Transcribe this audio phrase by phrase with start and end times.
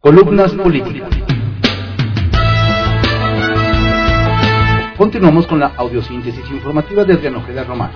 [0.00, 1.10] Columnas políticas.
[4.96, 7.90] Continuamos con la audiosíntesis informativa de Adriano Ojeda Román,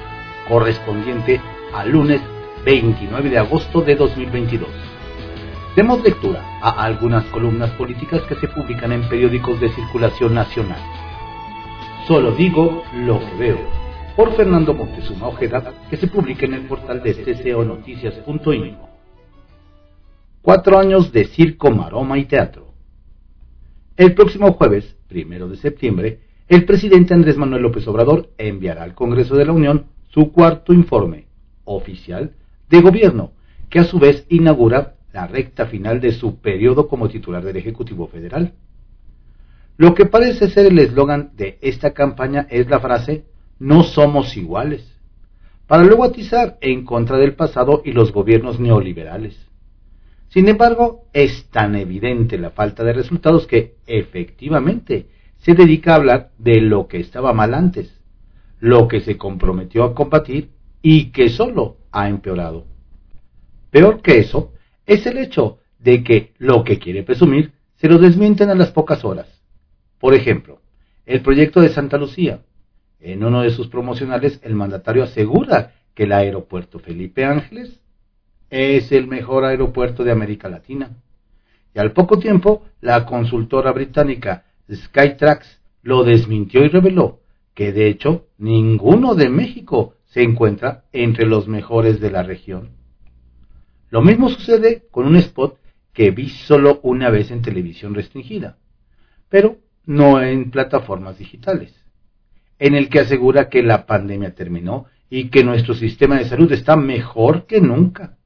[0.49, 1.41] correspondiente
[1.73, 2.21] al lunes
[2.65, 4.69] 29 de agosto de 2022.
[5.77, 10.81] Demos lectura a algunas columnas políticas que se publican en periódicos de circulación nacional.
[12.09, 13.59] Solo digo lo que veo,
[14.17, 18.92] por Fernando Montezuma Ojeda, que se publica en el portal de cconoticias.info.
[20.43, 22.75] Cuatro años de circo, maroma y teatro.
[23.97, 26.19] El próximo jueves, primero de septiembre,
[26.49, 31.27] el presidente Andrés Manuel López Obrador enviará al Congreso de la Unión su cuarto informe
[31.63, 32.33] oficial
[32.69, 33.31] de gobierno,
[33.71, 38.09] que a su vez inaugura la recta final de su periodo como titular del Ejecutivo
[38.09, 38.55] Federal.
[39.77, 43.27] Lo que parece ser el eslogan de esta campaña es la frase
[43.61, 44.99] no somos iguales,
[45.69, 49.52] para luego atizar en contra del pasado y los gobiernos neoliberales.
[50.33, 56.31] Sin embargo, es tan evidente la falta de resultados que, efectivamente, se dedica a hablar
[56.39, 58.01] de lo que estaba mal antes,
[58.59, 60.49] lo que se comprometió a combatir
[60.81, 62.65] y que solo ha empeorado.
[63.71, 64.55] Peor que eso
[64.87, 69.05] es el hecho de que lo que quiere presumir se lo desmienten a las pocas
[69.05, 69.43] horas.
[69.99, 70.63] Por ejemplo,
[71.05, 72.41] el proyecto de Santa Lucía.
[73.01, 77.82] En uno de sus promocionales el mandatario asegura que el aeropuerto Felipe Ángeles
[78.53, 80.91] es el mejor aeropuerto de América Latina.
[81.75, 87.21] Y al poco tiempo, la consultora británica Skytrax lo desmintió y reveló
[87.55, 92.73] que de hecho ninguno de México se encuentra entre los mejores de la región.
[93.89, 95.59] Lo mismo sucede con un spot
[95.95, 98.59] que vi solo una vez en televisión restringida,
[99.31, 99.57] pero
[99.87, 101.75] no en plataformas digitales,
[102.59, 106.77] en el que asegura que la pandemia terminó y que nuestro sistema de salud está
[106.77, 108.19] mejor que nunca.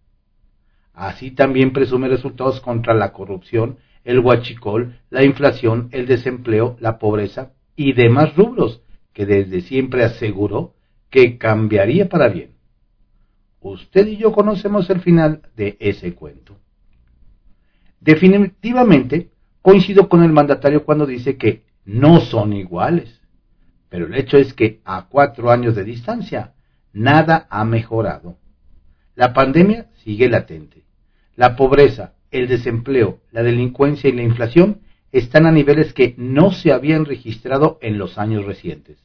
[0.97, 7.53] Así también presume resultados contra la corrupción el huachicol, la inflación, el desempleo, la pobreza
[7.75, 8.81] y demás rubros
[9.13, 10.75] que desde siempre aseguró
[11.11, 12.53] que cambiaría para bien.
[13.61, 16.57] Usted y yo conocemos el final de ese cuento.
[18.01, 23.21] Definitivamente coincido con el mandatario cuando dice que no son iguales,
[23.91, 26.55] pero el hecho es que a cuatro años de distancia
[26.93, 28.39] nada ha mejorado.
[29.15, 30.86] La pandemia sigue latente.
[31.37, 34.81] La pobreza, el desempleo, la delincuencia y la inflación
[35.13, 38.99] están a niveles que no se habían registrado en los años recientes.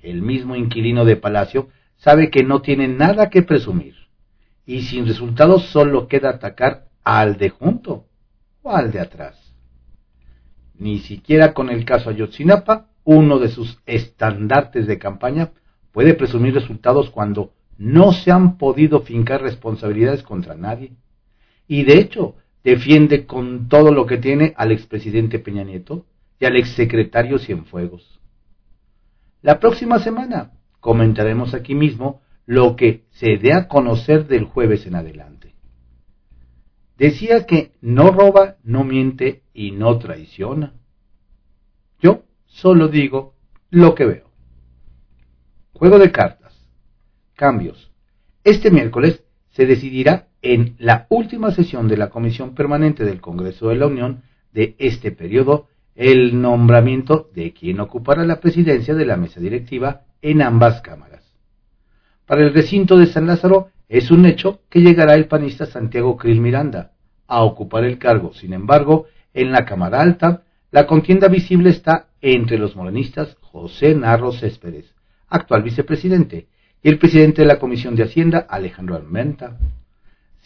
[0.00, 3.94] El mismo inquilino de Palacio sabe que no tiene nada que presumir
[4.64, 8.06] y sin resultados solo queda atacar al de junto
[8.62, 9.54] o al de atrás.
[10.78, 15.50] Ni siquiera con el caso Ayotzinapa, uno de sus estandartes de campaña,
[15.92, 20.92] puede presumir resultados cuando no se han podido fincar responsabilidades contra nadie
[21.68, 22.34] y de hecho
[22.64, 26.06] defiende con todo lo que tiene al expresidente Peña Nieto
[26.40, 28.20] y al exsecretario Cienfuegos.
[29.42, 34.96] La próxima semana comentaremos aquí mismo lo que se dé a conocer del jueves en
[34.96, 35.54] adelante.
[36.96, 40.74] Decía que no roba, no miente y no traiciona.
[42.00, 43.34] Yo solo digo
[43.70, 44.30] lo que veo.
[45.74, 46.66] Juego de cartas.
[47.36, 47.92] Cambios.
[48.42, 53.76] Este miércoles se decidirá en la última sesión de la Comisión Permanente del Congreso de
[53.76, 54.22] la Unión
[54.52, 60.42] de este periodo el nombramiento de quien ocupará la presidencia de la mesa directiva en
[60.42, 61.24] ambas cámaras.
[62.24, 66.40] Para el recinto de San Lázaro es un hecho que llegará el panista Santiago Krill
[66.40, 66.92] Miranda
[67.26, 68.32] a ocupar el cargo.
[68.32, 74.32] Sin embargo, en la Cámara Alta, la contienda visible está entre los morenistas José Narro
[74.32, 74.94] Céspedes,
[75.28, 76.46] actual vicepresidente,
[76.82, 79.56] y el presidente de la Comisión de Hacienda, Alejandro Almenta.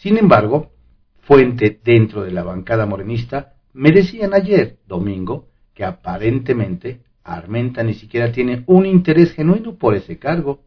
[0.03, 0.73] Sin embargo,
[1.21, 8.29] fuente dentro de la bancada morenista me decían ayer, domingo, que aparentemente Armenta ni siquiera
[8.29, 10.65] tiene un interés genuino por ese cargo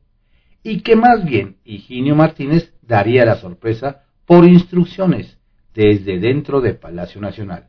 [0.63, 5.39] y que más bien Higinio Martínez daría la sorpresa por instrucciones
[5.75, 7.69] desde dentro de Palacio Nacional.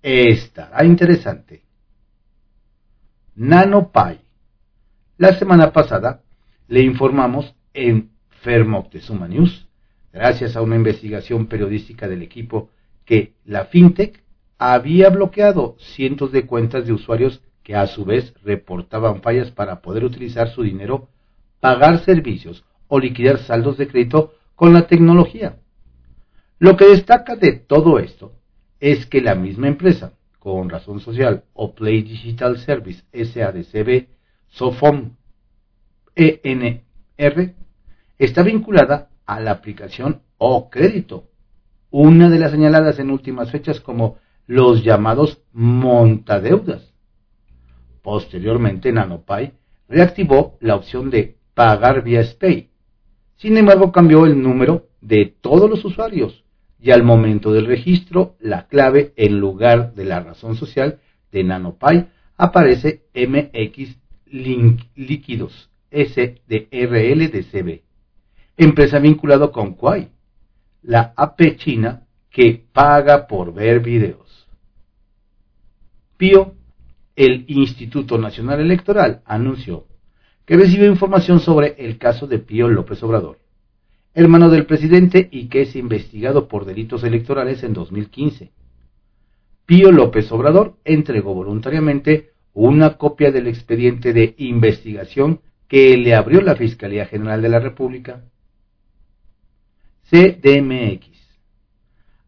[0.00, 1.62] Estará interesante.
[3.34, 4.18] Nano Pai.
[5.18, 6.22] La semana pasada
[6.68, 9.63] le informamos en Fermoctezuma News
[10.14, 12.70] gracias a una investigación periodística del equipo,
[13.04, 14.22] que la FinTech
[14.58, 20.04] había bloqueado cientos de cuentas de usuarios que a su vez reportaban fallas para poder
[20.04, 21.08] utilizar su dinero,
[21.58, 25.56] pagar servicios o liquidar saldos de crédito con la tecnología.
[26.60, 28.32] Lo que destaca de todo esto
[28.78, 34.06] es que la misma empresa, con razón social o Play Digital Service SADCB,
[34.48, 35.16] SOFOM
[36.14, 37.54] ENR,
[38.18, 41.28] está vinculada a la aplicación O Crédito,
[41.90, 46.92] una de las señaladas en últimas fechas como los llamados montadeudas.
[48.02, 49.52] Posteriormente, NanoPay
[49.88, 52.70] reactivó la opción de pagar vía SPAY.
[53.36, 56.44] Sin embargo, cambió el número de todos los usuarios
[56.80, 60.98] y al momento del registro, la clave en lugar de la razón social
[61.32, 67.30] de NanoPay aparece MX Líquidos SDRL
[68.56, 70.10] empresa vinculado con Quai,
[70.82, 74.48] la AP china que paga por ver videos.
[76.16, 76.54] Pío,
[77.16, 79.86] el Instituto Nacional Electoral, anunció
[80.44, 83.38] que recibió información sobre el caso de Pío López Obrador,
[84.14, 88.52] hermano del presidente y que es investigado por delitos electorales en 2015.
[89.66, 96.54] Pío López Obrador entregó voluntariamente una copia del expediente de investigación que le abrió la
[96.54, 98.24] Fiscalía General de la República.
[100.10, 101.08] CDMX.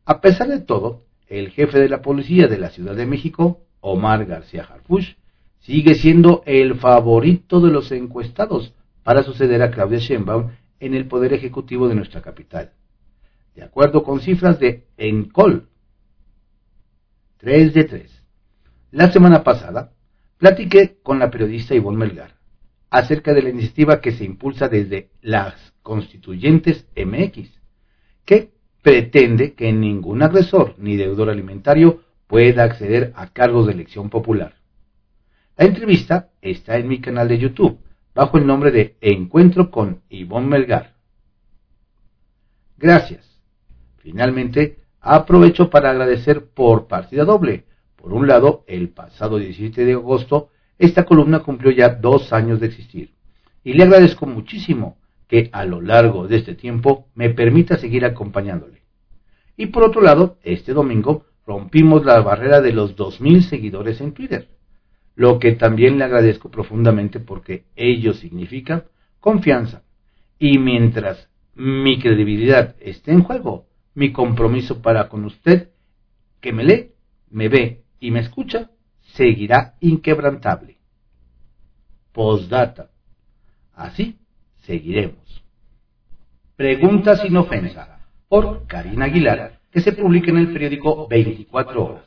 [0.04, 4.24] A pesar de todo, el jefe de la policía de la Ciudad de México, Omar
[4.24, 5.16] García Harfuch,
[5.60, 10.50] sigue siendo el favorito de los encuestados para suceder a Claudia Sheinbaum
[10.80, 12.72] en el Poder Ejecutivo de nuestra capital.
[13.54, 15.68] De acuerdo con cifras de ENCOL,
[17.38, 18.22] 3 de 3.
[18.92, 19.92] La semana pasada,
[20.38, 22.36] platiqué con la periodista Ivonne Melgar
[22.90, 27.55] acerca de la iniciativa que se impulsa desde las constituyentes MX,
[28.26, 28.52] que
[28.82, 34.56] pretende que ningún agresor ni deudor alimentario pueda acceder a cargos de elección popular.
[35.56, 37.78] La entrevista está en mi canal de YouTube,
[38.14, 40.94] bajo el nombre de Encuentro con Ivonne Melgar.
[42.76, 43.40] Gracias.
[43.98, 47.64] Finalmente, aprovecho para agradecer por partida doble.
[47.96, 52.66] Por un lado, el pasado 17 de agosto, esta columna cumplió ya dos años de
[52.66, 53.14] existir.
[53.64, 58.82] Y le agradezco muchísimo que a lo largo de este tiempo me permita seguir acompañándole.
[59.56, 64.48] Y por otro lado, este domingo rompimos la barrera de los 2.000 seguidores en Twitter,
[65.14, 68.86] lo que también le agradezco profundamente porque ello significa
[69.20, 69.82] confianza.
[70.38, 75.70] Y mientras mi credibilidad esté en juego, mi compromiso para con usted,
[76.40, 76.92] que me lee,
[77.30, 78.70] me ve y me escucha,
[79.00, 80.76] seguirá inquebrantable.
[82.12, 82.90] Postdata.
[83.72, 84.18] Así
[84.66, 85.44] seguiremos.
[86.56, 92.04] Pregunta sin ofensa por Karina Aguilar, que se publica en el periódico 24 horas.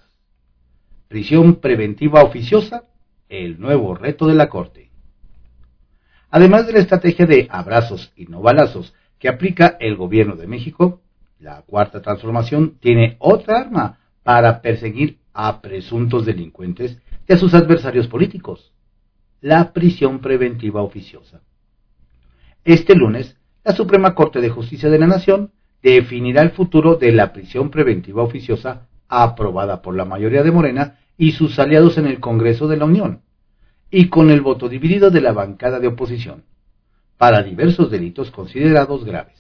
[1.08, 2.84] Prisión preventiva oficiosa,
[3.30, 4.92] el nuevo reto de la Corte.
[6.30, 11.02] Además de la estrategia de abrazos y no balazos que aplica el gobierno de México,
[11.40, 18.08] la cuarta transformación tiene otra arma para perseguir a presuntos delincuentes y a sus adversarios
[18.08, 18.74] políticos,
[19.42, 21.42] la prisión preventiva oficiosa.
[22.66, 25.52] Este lunes, la Suprema Corte de Justicia de la Nación
[25.82, 31.32] definirá el futuro de la prisión preventiva oficiosa aprobada por la mayoría de Morena y
[31.32, 33.22] sus aliados en el Congreso de la Unión,
[33.90, 36.44] y con el voto dividido de la bancada de oposición,
[37.18, 39.38] para diversos delitos considerados graves.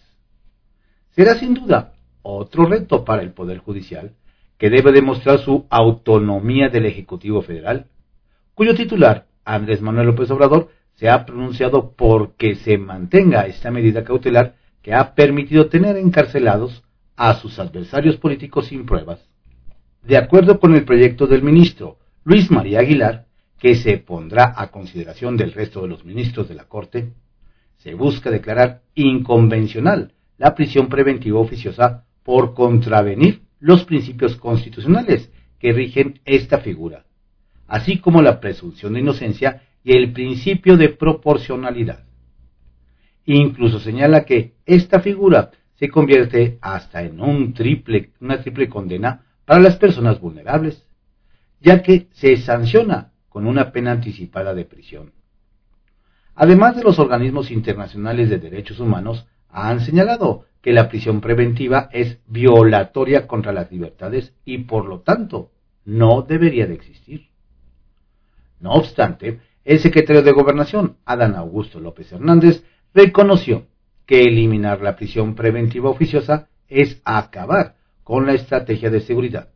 [1.12, 4.14] Será sin duda otro reto para el Poder Judicial,
[4.58, 7.88] que debe demostrar su autonomía del Ejecutivo Federal,
[8.54, 10.70] cuyo titular, Andrés Manuel López Obrador,
[11.00, 16.84] se ha pronunciado porque se mantenga esta medida cautelar que ha permitido tener encarcelados
[17.16, 19.26] a sus adversarios políticos sin pruebas.
[20.04, 23.28] De acuerdo con el proyecto del ministro Luis María Aguilar,
[23.58, 27.14] que se pondrá a consideración del resto de los ministros de la Corte,
[27.78, 36.20] se busca declarar inconvencional la prisión preventiva oficiosa por contravenir los principios constitucionales que rigen
[36.26, 37.06] esta figura,
[37.70, 42.04] así como la presunción de inocencia y el principio de proporcionalidad.
[43.26, 50.20] Incluso señala que esta figura se convierte hasta en una triple condena para las personas
[50.20, 50.86] vulnerables,
[51.62, 55.14] ya que se sanciona con una pena anticipada de prisión.
[56.36, 62.20] Además de los organismos internacionales de derechos humanos, han señalado que la prisión preventiva es
[62.28, 65.52] violatoria contra las libertades y por lo tanto
[65.86, 67.29] no debería de existir.
[68.60, 72.64] No obstante, el secretario de Gobernación, Adán Augusto López Hernández,
[72.94, 73.68] reconoció
[74.06, 79.50] que eliminar la prisión preventiva oficiosa es acabar con la estrategia de seguridad.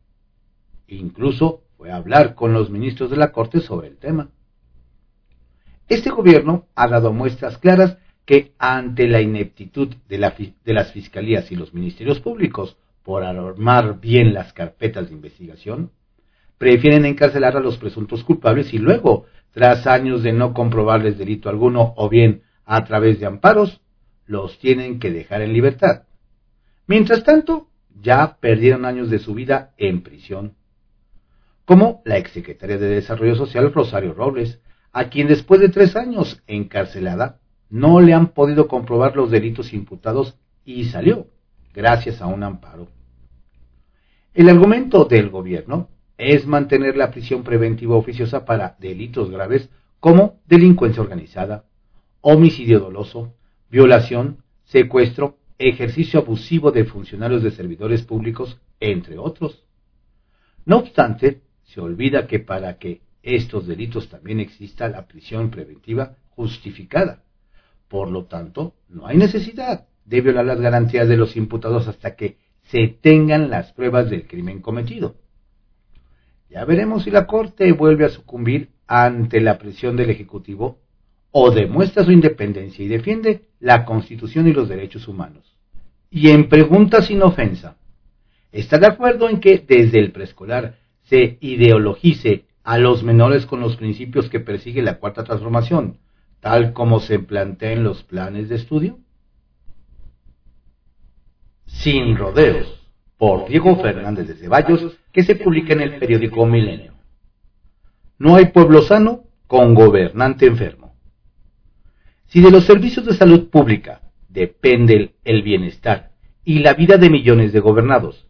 [0.88, 4.30] Incluso fue a hablar con los ministros de la Corte sobre el tema.
[5.90, 11.74] Este gobierno ha dado muestras claras que ante la ineptitud de, las fiscalías y los
[11.74, 15.92] ministerios públicos por armar bien las carpetas de investigación,
[16.58, 21.94] prefieren encarcelar a los presuntos culpables y luego, tras años de no comprobarles delito alguno
[21.98, 23.82] o bien a través de amparos,
[24.26, 26.04] los tienen que dejar en libertad.
[26.88, 27.68] Mientras tanto,
[28.02, 30.56] ya perdieron años de su vida en prisión.
[31.66, 34.60] Como la exsecretaria de Desarrollo Social Rosario Robles,
[34.92, 40.38] a quien después de tres años encarcelada no le han podido comprobar los delitos imputados
[40.66, 41.28] y salió,
[41.74, 42.88] gracias a un amparo.
[44.34, 51.02] El argumento del gobierno es mantener la prisión preventiva oficiosa para delitos graves como delincuencia
[51.02, 51.66] organizada,
[52.22, 53.36] homicidio doloso,
[53.70, 59.66] violación, secuestro, ejercicio abusivo de funcionarios de servidores públicos, entre otros.
[60.66, 67.24] No obstante, se olvida que para que estos delitos también exista la prisión preventiva justificada.
[67.88, 72.38] Por lo tanto, no hay necesidad de violar las garantías de los imputados hasta que
[72.64, 75.16] se tengan las pruebas del crimen cometido.
[76.54, 80.78] Ya veremos si la Corte vuelve a sucumbir ante la presión del Ejecutivo
[81.32, 85.58] o demuestra su independencia y defiende la Constitución y los derechos humanos.
[86.12, 87.78] Y en pregunta sin ofensa,
[88.52, 93.76] ¿está de acuerdo en que desde el preescolar se ideologice a los menores con los
[93.76, 95.98] principios que persigue la cuarta transformación,
[96.40, 99.00] tal como se plantea en los planes de estudio?
[101.66, 102.83] Sin rodeos,
[103.24, 106.92] por Diego Fernández de Ceballos, que se publica en el periódico Milenio.
[108.18, 110.98] No hay pueblo sano con gobernante enfermo.
[112.26, 116.12] Si de los servicios de salud pública depende el bienestar
[116.44, 118.28] y la vida de millones de gobernados,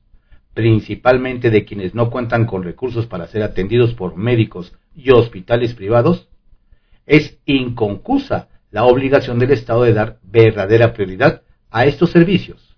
[0.53, 6.29] principalmente de quienes no cuentan con recursos para ser atendidos por médicos y hospitales privados,
[7.07, 12.72] es inconcusa la obligación del Estado de dar verdadera prioridad a estos servicios.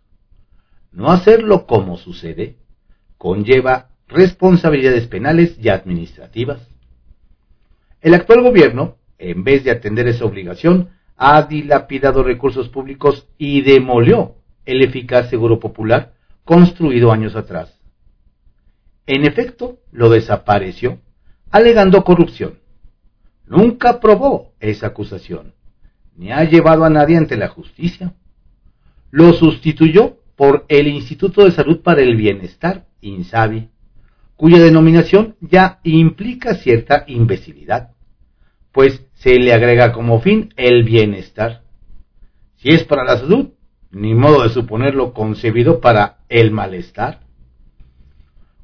[0.96, 2.56] No hacerlo como sucede
[3.18, 6.70] conlleva responsabilidades penales y administrativas.
[8.00, 14.36] El actual gobierno, en vez de atender esa obligación, ha dilapidado recursos públicos y demolió
[14.66, 16.14] el eficaz Seguro Popular
[16.46, 17.78] construido años atrás.
[19.06, 21.00] En efecto, lo desapareció,
[21.52, 22.60] alegando corrupción.
[23.46, 25.56] Nunca probó esa acusación,
[26.16, 28.14] ni ha llevado a nadie ante la justicia.
[29.12, 33.70] Lo sustituyó por el Instituto de Salud para el Bienestar, INSABI,
[34.36, 37.92] cuya denominación ya implica cierta imbecilidad,
[38.72, 41.64] pues se le agrega como fin el bienestar.
[42.58, 43.52] Si es para la salud,
[43.92, 47.22] ni modo de suponerlo concebido para el malestar.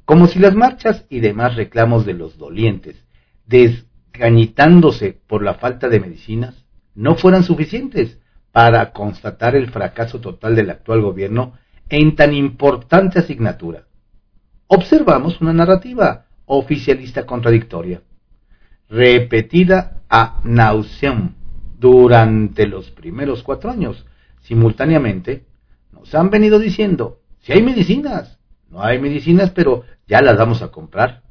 [0.04, 3.02] Como si las marchas y demás reclamos de los dolientes,
[3.46, 8.18] desgañitándose por la falta de medicinas, no fueran suficientes
[8.52, 11.54] para constatar el fracaso total del actual gobierno
[11.88, 13.84] en tan importante asignatura.
[14.66, 18.02] Observamos una narrativa oficialista contradictoria,
[18.88, 21.34] repetida a nauseam
[21.78, 24.06] durante los primeros cuatro años,
[24.42, 25.46] simultáneamente,
[25.90, 30.68] nos han venido diciendo, si hay medicinas, no hay medicinas, pero ya las vamos a
[30.68, 31.22] comprar.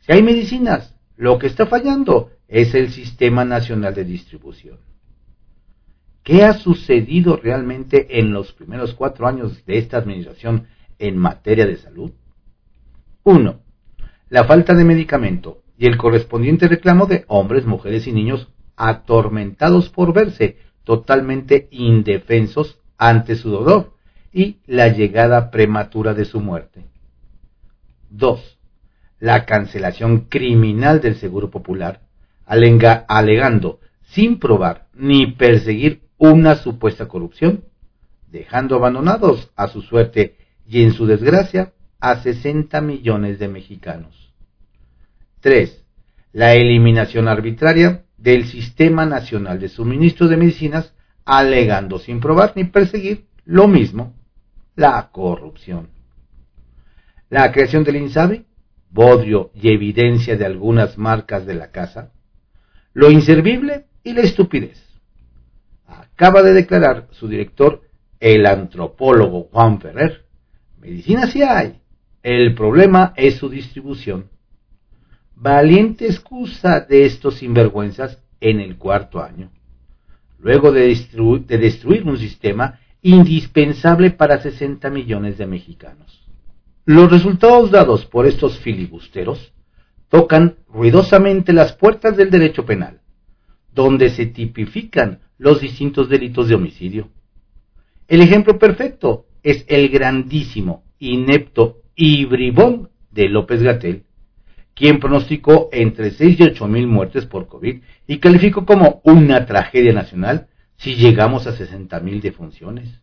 [0.00, 4.78] Si hay medicinas, lo que está fallando es el Sistema Nacional de Distribución.
[6.24, 10.66] ¿Qué ha sucedido realmente en los primeros cuatro años de esta administración
[10.98, 12.12] en materia de salud?
[13.22, 13.60] Uno,
[14.30, 20.14] La falta de medicamento y el correspondiente reclamo de hombres, mujeres y niños atormentados por
[20.14, 23.92] verse totalmente indefensos ante su dolor
[24.32, 26.86] y la llegada prematura de su muerte.
[28.10, 28.58] 2.
[29.20, 32.00] La cancelación criminal del Seguro Popular,
[32.46, 37.64] alegando, sin probar ni perseguir una supuesta corrupción,
[38.30, 44.32] dejando abandonados a su suerte y en su desgracia a 60 millones de mexicanos.
[45.40, 45.84] 3.
[46.32, 50.94] La eliminación arbitraria del Sistema Nacional de Suministro de Medicinas,
[51.24, 54.14] alegando sin probar ni perseguir lo mismo,
[54.76, 55.90] la corrupción.
[57.30, 58.44] La creación del INSABI,
[58.90, 62.12] bodrio y evidencia de algunas marcas de la casa,
[62.92, 64.83] lo inservible y la estupidez.
[66.14, 67.82] Acaba de declarar su director,
[68.20, 70.24] el antropólogo Juan Ferrer,
[70.80, 71.80] medicina sí hay,
[72.22, 74.30] el problema es su distribución
[75.36, 79.50] valiente excusa de estos sinvergüenzas en el cuarto año,
[80.38, 80.86] luego de,
[81.46, 86.22] destruir un sistema indispensable para 60 millones de mexicanos.
[86.86, 89.52] Los resultados dados por estos filibusteros
[90.08, 93.00] tocan ruidosamente las puertas del derecho penal,
[93.72, 97.08] donde se tipifican los distintos delitos de homicidio.
[98.08, 104.04] El ejemplo perfecto es el grandísimo, inepto y bribón de López Gatel,
[104.74, 109.92] quien pronosticó entre 6 y 8 mil muertes por COVID y calificó como una tragedia
[109.92, 113.00] nacional si llegamos a 60 mil defunciones.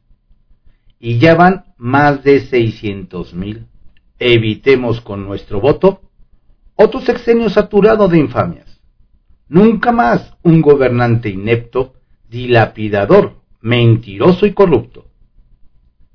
[1.03, 3.65] y ya van más de 600 mil.
[4.19, 6.01] Evitemos con nuestro voto
[6.75, 8.79] otro sexenio saturado de infamias.
[9.47, 11.95] Nunca más un gobernante inepto,
[12.31, 15.05] dilapidador, mentiroso y corrupto.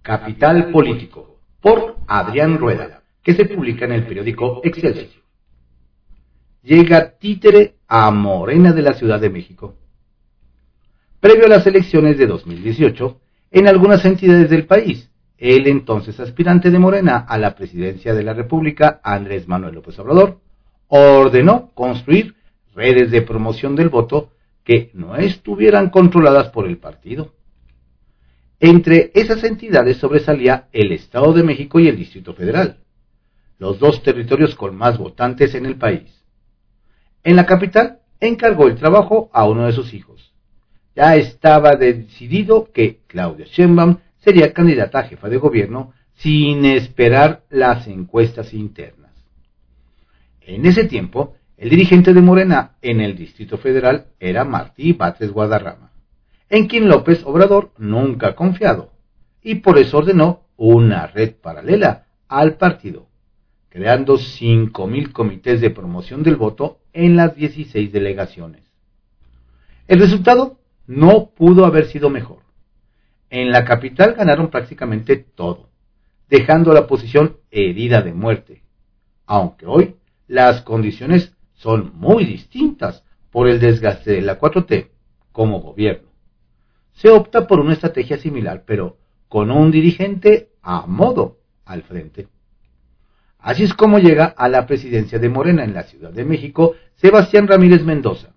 [0.01, 5.23] Capital Político, por Adrián Rueda, que se publica en el periódico Excelsior.
[6.63, 9.75] Llega títere a Morena de la Ciudad de México.
[11.21, 13.21] Previo a las elecciones de 2018,
[13.51, 18.33] en algunas entidades del país, el entonces aspirante de Morena a la presidencia de la
[18.33, 20.41] República, Andrés Manuel López Obrador,
[20.89, 22.37] ordenó construir
[22.75, 24.31] redes de promoción del voto
[24.67, 27.33] que no estuvieran controladas por el partido.
[28.59, 32.79] Entre esas entidades sobresalía el Estado de México y el Distrito Federal,
[33.59, 36.13] los dos territorios con más votantes en el país.
[37.23, 40.35] En la capital encargó el trabajo a uno de sus hijos.
[40.97, 47.87] Ya estaba decidido que Claudia Sheinbaum sería candidata a jefa de gobierno sin esperar las
[47.87, 49.13] encuestas internas.
[50.41, 55.87] En ese tiempo, el dirigente de Morena en el Distrito Federal era Martí Batres Guadarrama
[56.49, 58.93] en quien López Obrador nunca ha confiado,
[59.43, 63.09] y por eso ordenó una red paralela al partido,
[63.69, 68.63] creando 5.000 comités de promoción del voto en las 16 delegaciones.
[69.89, 72.43] El resultado no pudo haber sido mejor.
[73.29, 75.69] En la capital ganaron prácticamente todo,
[76.29, 78.63] dejando la posición herida de muerte,
[79.27, 79.97] aunque hoy
[80.29, 84.89] las condiciones son muy distintas por el desgaste de la 4T
[85.33, 86.07] como gobierno
[86.97, 88.97] se opta por una estrategia similar, pero
[89.29, 92.29] con un dirigente a modo al frente.
[93.39, 97.47] Así es como llega a la presidencia de Morena en la Ciudad de México Sebastián
[97.47, 98.35] Ramírez Mendoza,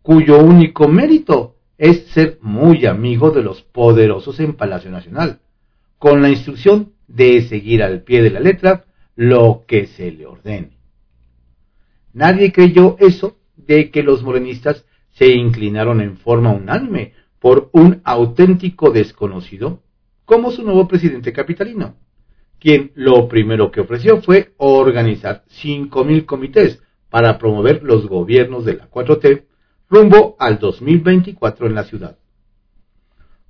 [0.00, 5.40] cuyo único mérito es ser muy amigo de los poderosos en Palacio Nacional,
[5.98, 8.84] con la instrucción de seguir al pie de la letra
[9.16, 10.77] lo que se le ordene.
[12.12, 18.90] Nadie creyó eso de que los morenistas se inclinaron en forma unánime por un auténtico
[18.90, 19.82] desconocido
[20.24, 21.96] como su nuevo presidente capitalino,
[22.58, 28.90] quien lo primero que ofreció fue organizar 5.000 comités para promover los gobiernos de la
[28.90, 29.44] 4T
[29.88, 32.18] rumbo al 2024 en la ciudad.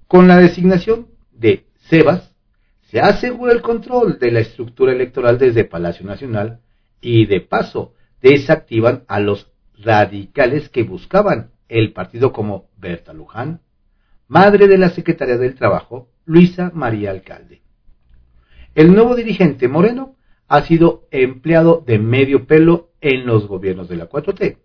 [0.06, 2.34] Con la designación de Sebas,
[2.90, 6.60] se asegura el control de la estructura electoral desde Palacio Nacional
[7.00, 13.60] y de paso desactivan a los radicales que buscaban el partido como Berta Luján,
[14.26, 17.62] madre de la secretaria del Trabajo, Luisa María Alcalde.
[18.74, 24.08] El nuevo dirigente Moreno ha sido empleado de medio pelo en los gobiernos de la
[24.08, 24.58] 4T.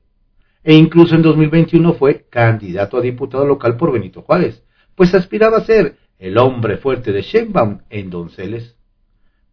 [0.63, 4.63] E incluso en 2021 fue candidato a diputado local por Benito Juárez,
[4.95, 8.77] pues aspiraba a ser el hombre fuerte de Sheinbaum en Donceles.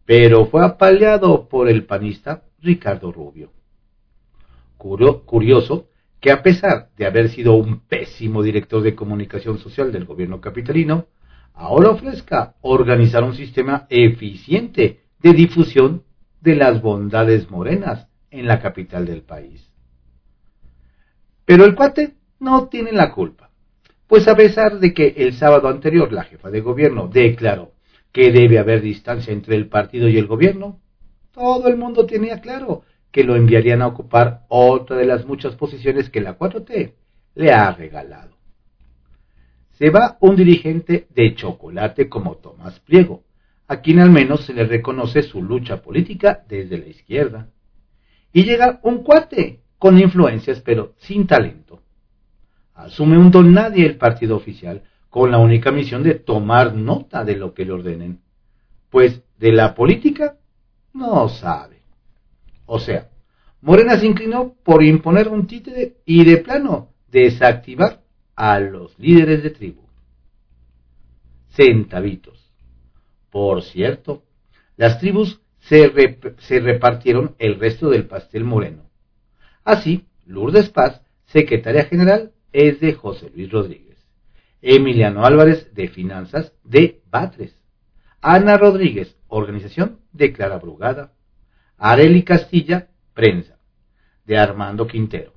[0.05, 3.51] Pero fue apaleado por el panista Ricardo Rubio.
[4.81, 5.89] Curioso
[6.19, 11.05] que a pesar de haber sido un pésimo director de comunicación social del gobierno capitalino,
[11.53, 16.03] ahora ofrezca organizar un sistema eficiente de difusión
[16.41, 19.71] de las bondades morenas en la capital del país.
[21.45, 23.51] Pero el cuate no tiene la culpa,
[24.07, 27.73] pues a pesar de que el sábado anterior la jefa de gobierno declaró
[28.11, 30.79] que debe haber distancia entre el partido y el gobierno,
[31.33, 36.09] todo el mundo tenía claro que lo enviarían a ocupar otra de las muchas posiciones
[36.09, 36.93] que la 4T
[37.35, 38.37] le ha regalado.
[39.71, 43.23] Se va un dirigente de chocolate como Tomás Pliego,
[43.67, 47.49] a quien al menos se le reconoce su lucha política desde la izquierda.
[48.33, 51.81] Y llega un cuate con influencias pero sin talento.
[52.73, 57.35] Asume un don nadie el partido oficial con la única misión de tomar nota de
[57.35, 58.21] lo que le ordenen,
[58.89, 60.37] pues de la política
[60.93, 61.80] no sabe.
[62.65, 63.09] O sea,
[63.61, 68.01] Morena se inclinó por imponer un títere y de plano desactivar
[68.35, 69.81] a los líderes de tribu.
[71.49, 72.49] Centavitos.
[73.29, 74.23] Por cierto,
[74.77, 75.91] las tribus se,
[76.39, 78.89] se, repartieron el resto del pastel moreno.
[79.63, 83.97] Así, Lourdes Paz, secretaria general, es de José Luis Rodríguez.
[84.61, 87.55] Emiliano Álvarez, de Finanzas, de Batres.
[88.21, 91.13] Ana Rodríguez, organización de Clara Brugada.
[91.83, 93.57] Areli Castilla, prensa,
[94.25, 95.33] de Armando Quintero.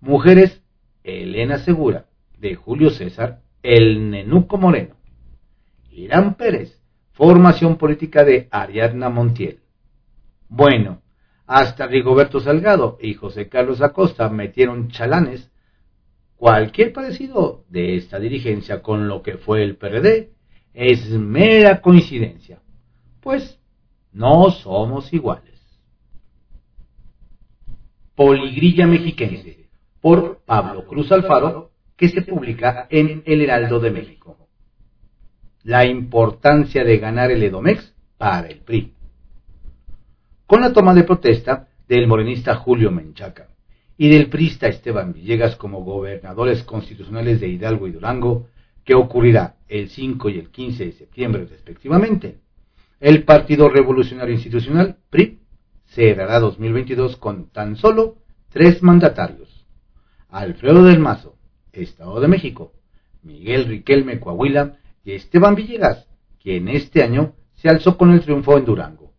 [0.00, 0.62] Mujeres,
[1.02, 2.06] Elena Segura,
[2.38, 4.94] de Julio César, el Nenuco Moreno.
[5.90, 9.58] Irán Pérez, formación política de Ariadna Montiel.
[10.48, 11.02] Bueno,
[11.48, 15.50] hasta Rigoberto Salgado y José Carlos Acosta metieron chalanes.
[16.36, 20.30] Cualquier parecido de esta dirigencia con lo que fue el PRD
[20.74, 22.60] es mera coincidencia,
[23.20, 23.58] pues
[24.12, 25.45] no somos iguales.
[28.16, 29.68] Poligrilla Mexiquense,
[30.00, 34.48] por Pablo Cruz Alfaro, que se publica en El Heraldo de México.
[35.62, 38.94] La importancia de ganar el Edomex para el PRI.
[40.46, 43.48] Con la toma de protesta del morenista Julio Menchaca
[43.98, 48.48] y del prista Esteban Villegas como gobernadores constitucionales de Hidalgo y Durango,
[48.82, 52.38] que ocurrirá el 5 y el 15 de septiembre respectivamente,
[52.98, 55.40] el Partido Revolucionario Institucional, PRI,
[55.96, 58.16] cerrará 2022 con tan solo
[58.50, 59.66] tres mandatarios.
[60.28, 61.36] Alfredo del Mazo,
[61.72, 62.74] Estado de México,
[63.22, 66.06] Miguel Riquelme Coahuila y Esteban Villegas,
[66.38, 69.14] quien este año se alzó con el triunfo en Durango.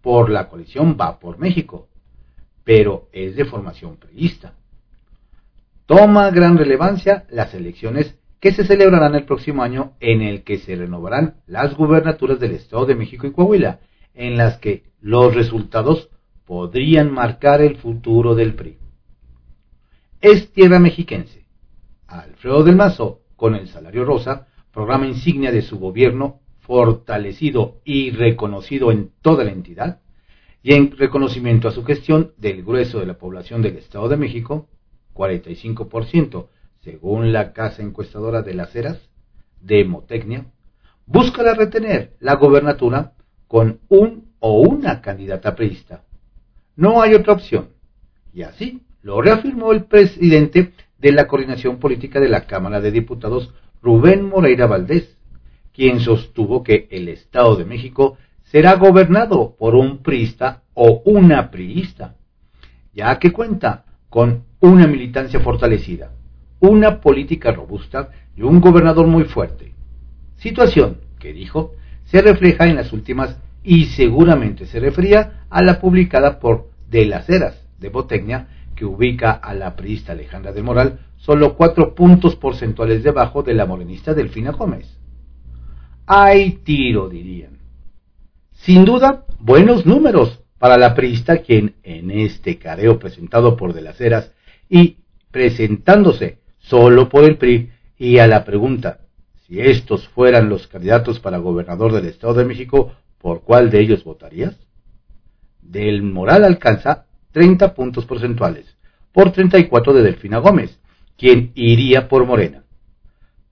[0.00, 1.88] Por la coalición va por México,
[2.64, 4.54] pero es de formación priista.
[5.84, 10.76] Toma gran relevancia las elecciones que se celebrarán el próximo año en el que se
[10.76, 13.80] renovarán las gubernaturas del Estado de México y Coahuila,
[14.14, 16.08] en las que los resultados
[16.52, 18.76] podrían marcar el futuro del PRI.
[20.20, 21.46] Es tierra mexiquense.
[22.06, 28.92] Alfredo del Mazo, con el salario rosa, programa insignia de su gobierno, fortalecido y reconocido
[28.92, 30.02] en toda la entidad,
[30.62, 34.68] y en reconocimiento a su gestión del grueso de la población del Estado de México,
[35.14, 36.48] 45%,
[36.82, 39.08] según la casa encuestadora de las Heras,
[39.62, 40.52] Demotecnia,
[41.06, 43.14] buscará retener la gobernatura
[43.48, 46.04] con un o una candidata priista.
[46.76, 47.68] No hay otra opción.
[48.32, 53.52] Y así lo reafirmó el presidente de la coordinación política de la Cámara de Diputados,
[53.82, 55.18] Rubén Moreira Valdés,
[55.72, 62.16] quien sostuvo que el Estado de México será gobernado por un priista o una priista,
[62.94, 66.12] ya que cuenta con una militancia fortalecida,
[66.60, 69.74] una política robusta y un gobernador muy fuerte.
[70.36, 76.38] Situación que dijo se refleja en las últimas y seguramente se refería a la publicada
[76.38, 81.54] por De las Heras de Botecnia, que ubica a la priista Alejandra de Moral solo
[81.54, 84.98] cuatro puntos porcentuales debajo de la morenista Delfina Gómez.
[86.06, 87.58] Hay tiro, dirían.
[88.52, 94.00] Sin duda, buenos números para la priista, quien en este careo presentado por De las
[94.00, 94.32] Heras
[94.68, 94.98] y
[95.30, 99.00] presentándose solo por el PRI y a la pregunta
[99.46, 102.92] si estos fueran los candidatos para gobernador del Estado de México,
[103.22, 104.58] ¿por cuál de ellos votarías?
[105.62, 108.76] Del Moral alcanza 30 puntos porcentuales,
[109.12, 110.80] por 34 de Delfina Gómez,
[111.16, 112.64] quien iría por Morena.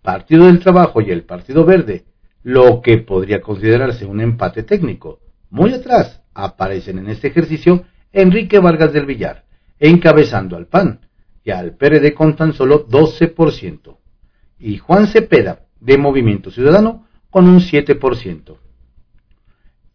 [0.03, 2.05] Partido del Trabajo y el Partido Verde
[2.43, 5.21] lo que podría considerarse un empate técnico.
[5.51, 9.45] Muy atrás aparecen en este ejercicio Enrique Vargas del Villar,
[9.79, 11.01] encabezando al PAN,
[11.45, 13.97] y al PRD con tan solo 12%,
[14.59, 18.57] y Juan Cepeda, de Movimiento Ciudadano, con un 7%.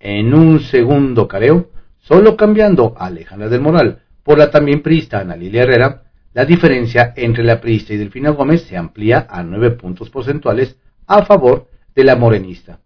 [0.08, 5.36] En un segundo careo, solo cambiando a Alejandra del Moral por la también priista Ana
[5.36, 10.12] Lilia Herrera, la diferencia entre la priista y Delfina Gómez se amplía a 9 puntos
[10.12, 12.82] porcentuales a favor de la morenista,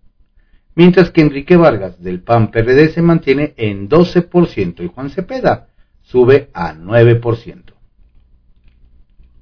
[0.75, 5.67] mientras que Enrique Vargas del PAN PRD se mantiene en 12% y Juan Cepeda
[6.01, 7.73] sube a 9%.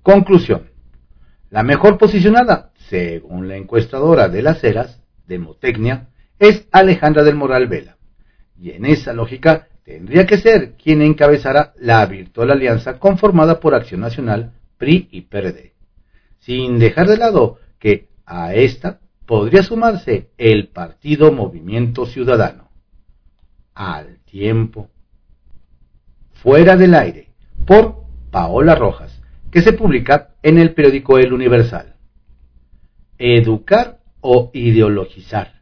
[0.02, 0.72] Conclusión.
[1.52, 6.08] La mejor posicionada, según la encuestadora de las Heras, Demotecnia,
[6.40, 7.98] es Alejandra del Moral Vela.
[8.60, 14.02] Y en esa lógica tendría que ser quien encabezara la virtual alianza conformada por Acción
[14.02, 15.74] Nacional, PRI y PRD.
[16.40, 22.70] Sin dejar de lado que a esta podría sumarse el Partido Movimiento Ciudadano.
[23.74, 24.90] Al tiempo.
[26.32, 27.30] Fuera del aire,
[27.66, 29.22] por Paola Rojas,
[29.52, 31.96] que se publica en el periódico El Universal.
[33.18, 35.57] Educar o ideologizar.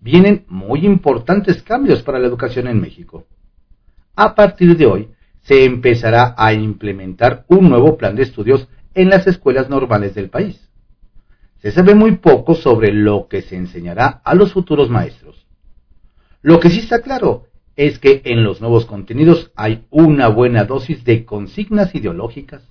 [0.00, 3.26] Vienen muy importantes cambios para la educación en México.
[4.16, 5.08] A partir de hoy,
[5.42, 10.70] se empezará a implementar un nuevo plan de estudios en las escuelas normales del país
[11.60, 15.46] se sabe muy poco sobre lo que se enseñará a los futuros maestros.
[16.42, 17.44] Lo que sí está claro
[17.76, 22.62] es que en los nuevos contenidos hay una buena dosis de consignas ideológicas.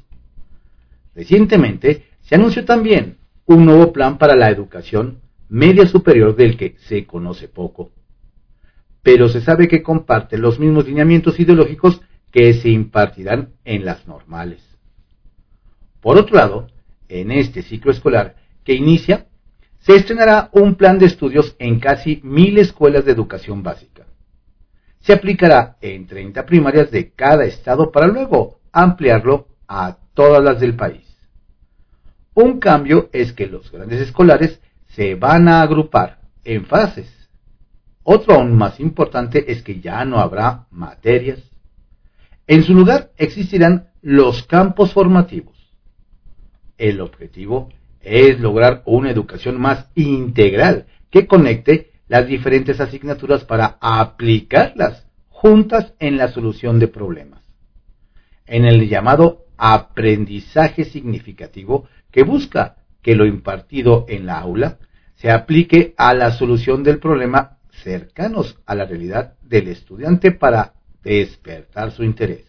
[1.15, 7.05] Recientemente se anunció también un nuevo plan para la educación media superior del que se
[7.05, 7.91] conoce poco.
[9.01, 14.62] Pero se sabe que comparte los mismos lineamientos ideológicos que se impartirán en las normales.
[15.99, 16.67] Por otro lado,
[17.07, 19.27] en este ciclo escolar que inicia,
[19.79, 24.05] se estrenará un plan de estudios en casi mil escuelas de educación básica.
[24.99, 30.75] Se aplicará en 30 primarias de cada estado para luego ampliarlo a todas las del
[30.75, 31.07] país.
[32.33, 37.12] Un cambio es que los grandes escolares se van a agrupar en fases.
[38.04, 41.39] Otro aún más importante es que ya no habrá materias.
[42.47, 45.56] En su lugar existirán los campos formativos.
[46.78, 47.69] El objetivo
[48.02, 56.17] es lograr una educación más integral que conecte las diferentes asignaturas para aplicarlas juntas en
[56.17, 57.43] la solución de problemas.
[58.47, 64.77] En el llamado aprendizaje significativo que busca que lo impartido en la aula
[65.15, 71.91] se aplique a la solución del problema cercanos a la realidad del estudiante para despertar
[71.91, 72.45] su interés.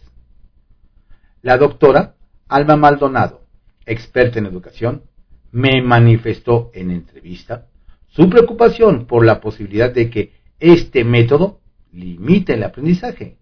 [1.43, 2.15] La doctora
[2.49, 3.47] Alma Maldonado,
[3.87, 5.05] experta en educación,
[5.53, 7.67] me manifestó en entrevista
[8.09, 11.61] su preocupación por la posibilidad de que este método
[11.93, 13.39] limite el aprendizaje.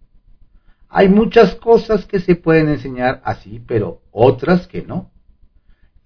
[0.88, 5.10] Hay muchas cosas que se pueden enseñar así, pero otras que no.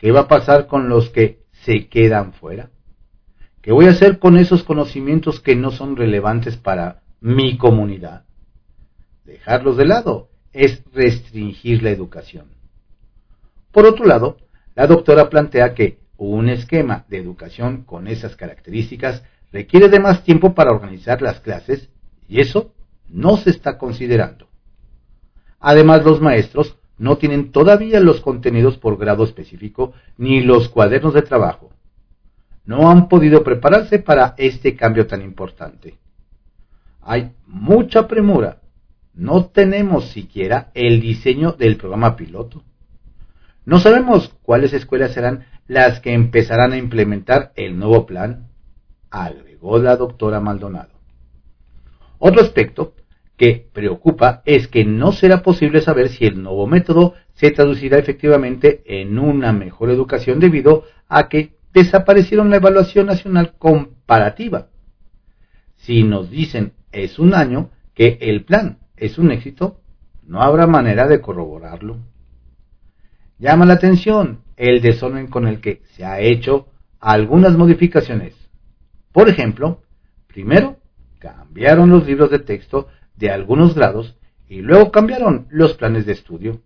[0.03, 2.71] ¿Qué va a pasar con los que se quedan fuera?
[3.61, 8.25] ¿Qué voy a hacer con esos conocimientos que no son relevantes para mi comunidad?
[9.25, 12.49] Dejarlos de lado es restringir la educación.
[13.71, 14.39] Por otro lado,
[14.75, 20.53] la doctora plantea que un esquema de educación con esas características requiere de más tiempo
[20.53, 21.91] para organizar las clases
[22.27, 22.75] y eso
[23.09, 24.49] no se está considerando.
[25.61, 31.23] Además, los maestros no tienen todavía los contenidos por grado específico ni los cuadernos de
[31.23, 31.71] trabajo.
[32.65, 35.99] No han podido prepararse para este cambio tan importante.
[37.01, 38.61] Hay mucha premura.
[39.15, 42.63] No tenemos siquiera el diseño del programa piloto.
[43.65, 48.49] No sabemos cuáles escuelas serán las que empezarán a implementar el nuevo plan,
[49.11, 50.91] agregó la doctora Maldonado.
[52.19, 52.95] Otro aspecto
[53.43, 58.85] que preocupa es que no será posible saber si el nuevo método se traducirá efectivamente
[58.87, 64.69] en una mejor educación debido a que desaparecieron la evaluación nacional comparativa.
[65.75, 69.81] Si nos dicen es un año que el plan es un éxito,
[70.23, 71.99] no habrá manera de corroborarlo.
[73.41, 76.69] Llama la atención el desorden con el que se ha hecho
[77.01, 78.37] algunas modificaciones.
[79.11, 79.83] Por ejemplo,
[80.29, 80.77] primero
[81.19, 84.17] cambiaron los libros de texto de algunos grados
[84.49, 86.61] y luego cambiaron los planes de estudio.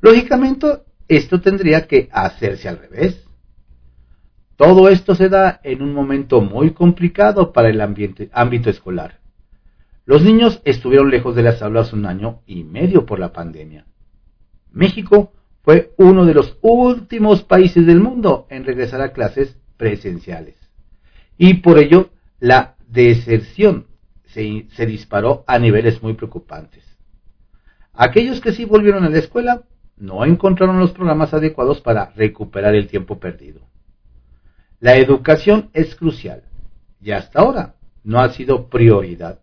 [0.00, 0.66] Lógicamente,
[1.08, 3.26] esto tendría que hacerse al revés.
[4.56, 9.20] Todo esto se da en un momento muy complicado para el ámbito escolar.
[10.06, 13.86] Los niños estuvieron lejos de las aulas un año y medio por la pandemia.
[14.70, 20.54] México fue uno de los últimos países del mundo en regresar a clases presenciales.
[21.36, 23.86] Y por ello la deserción
[24.36, 26.84] se, disparó a niveles muy preocupantes.
[27.94, 29.62] Aquellos que sí volvieron a la escuela
[29.96, 33.62] no encontraron los programas adecuados para recuperar el tiempo perdido.
[34.78, 36.42] La educación es crucial
[37.00, 39.40] y hasta ahora no ha sido prioridad.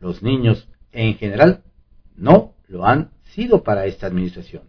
[0.00, 1.62] Los niños en general
[2.16, 4.62] no lo han sido para esta administración.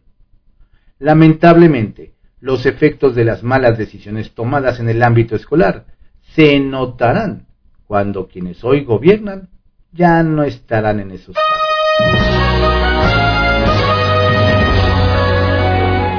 [1.00, 5.86] Lamentablemente, los efectos de las malas decisiones tomadas en el ámbito escolar
[6.34, 7.48] se notarán
[7.88, 9.50] cuando quienes hoy gobiernan
[9.92, 12.36] ya no estarán en esos cargos.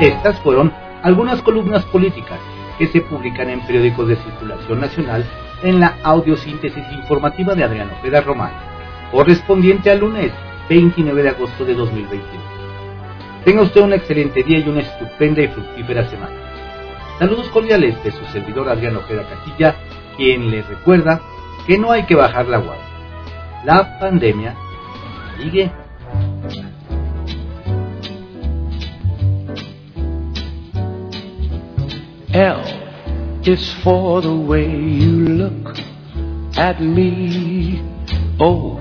[0.01, 2.39] Estas fueron algunas columnas políticas
[2.79, 5.25] que se publican en periódicos de circulación nacional
[5.63, 8.53] en la audiosíntesis informativa de Adriano Ojeda Román,
[9.11, 10.33] correspondiente al lunes
[10.69, 12.27] 29 de agosto de 2021.
[13.45, 16.35] Tenga usted un excelente día y una estupenda y fructífera semana.
[17.19, 19.77] Saludos cordiales de su servidor Adriano Ojeda Castilla,
[20.17, 21.21] quien le recuerda
[21.67, 22.85] que no hay que bajar la guardia.
[23.65, 24.55] La pandemia
[25.39, 25.71] sigue.
[32.33, 32.57] L
[33.45, 35.77] is for the way you look
[36.57, 37.83] at me.
[38.39, 38.81] Oh.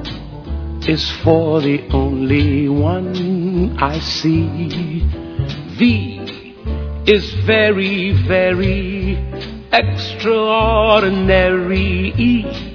[0.88, 5.04] is for the only one I see.
[5.80, 6.19] V
[7.08, 9.17] is very, very
[9.71, 12.13] extraordinary.
[12.17, 12.74] E